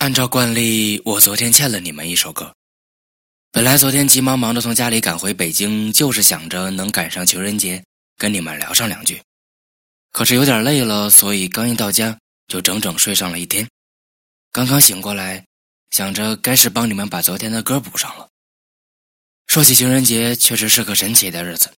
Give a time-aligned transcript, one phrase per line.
[0.00, 2.54] 按照惯例，我昨天欠了你们一首歌。
[3.52, 7.84] 本来昨天急忙忙的从家里赶回北京，就是想着能赶上情人节，
[8.16, 9.20] 跟你们聊上两句。
[10.10, 12.16] 可是有点累了，所以刚一到家
[12.48, 13.68] 就整整睡上了一天。
[14.50, 15.44] 刚刚醒过来，
[15.90, 18.26] 想着该是帮你们把昨天的歌补上了。
[19.48, 21.70] 说起情人节，确实是个神奇的日子。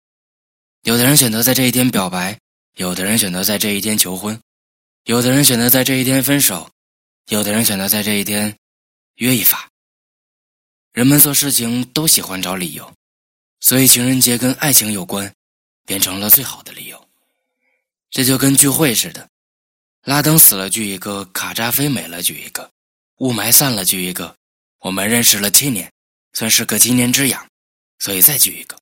[0.82, 2.38] 有的人选择在这一天表白，
[2.76, 4.38] 有的人选择在这一天求婚，
[5.04, 6.70] 有的人选择在这一天分手。
[7.28, 8.56] 有的人选择在这一天
[9.16, 9.68] 约一发。
[10.92, 12.92] 人们做事情都喜欢找理由，
[13.60, 15.32] 所以情人节跟爱情有关，
[15.86, 17.08] 变成了最好的理由。
[18.10, 19.28] 这就跟聚会似的，
[20.02, 22.68] 拉登死了聚一个，卡扎菲没了聚一个，
[23.18, 24.36] 雾霾散了聚一个。
[24.80, 25.92] 我们认识了七年，
[26.32, 27.46] 算是个七年之痒，
[28.00, 28.76] 所以再聚一个。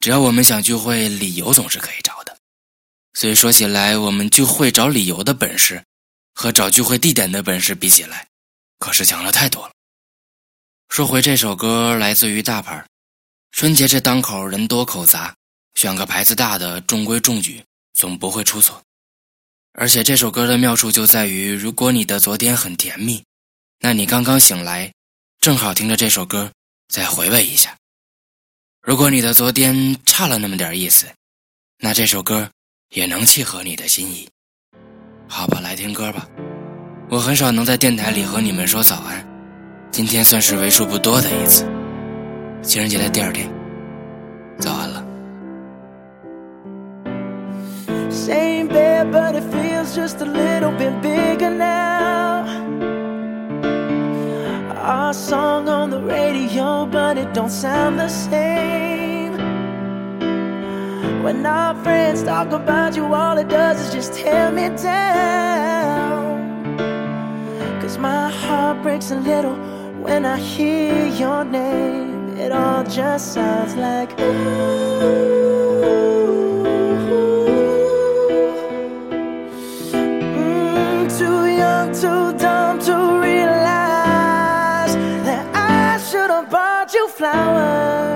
[0.00, 2.38] 只要我们想聚会，理由总是可以找的。
[3.12, 5.84] 所以说起来，我们聚会找理由的本事。
[6.36, 8.28] 和找聚会地点的本事比起来，
[8.78, 9.72] 可是强了太多了。
[10.90, 12.86] 说回这首歌，来自于大牌
[13.52, 15.34] 春节这当口人多口杂，
[15.74, 18.80] 选个牌子大的，中规中矩，总不会出错。
[19.72, 23.24] 而且这首歌的妙处就在于，如果你的昨天很甜蜜，
[23.78, 24.92] 那你刚刚醒来，
[25.40, 26.52] 正好听着这首歌，
[26.88, 27.74] 再回味一下。
[28.82, 31.06] 如果你的昨天差了那么点意思，
[31.78, 32.50] 那这首歌
[32.90, 34.28] 也能契合你的心意。
[35.28, 36.26] 好吧，来听歌吧。
[37.08, 39.24] 我很少能在电台里和你们说早安，
[39.90, 41.64] 今天算是为数不多的一次。
[42.62, 43.48] 情人节的第二天，
[44.58, 45.02] 早安了。
[54.88, 59.05] Our song on the radio, but it don't sound the same.
[61.26, 66.78] When our friends talk about you, all it does is just tear me down.
[67.80, 69.56] Cause my heart breaks a little
[70.00, 72.36] when I hear your name.
[72.38, 75.02] It all just sounds like ooh.
[79.90, 84.94] Mm, too young, too dumb to realize
[85.26, 88.15] that I should have bought you flowers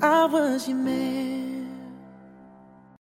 [0.00, 1.47] I was your man.